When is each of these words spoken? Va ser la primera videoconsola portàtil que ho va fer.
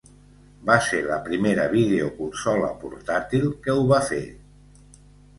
Va 0.67 0.75
ser 0.85 1.01
la 1.07 1.17
primera 1.25 1.65
videoconsola 1.73 2.69
portàtil 2.85 3.45
que 3.67 3.75
ho 3.83 3.85
va 3.93 3.99
fer. 4.07 4.23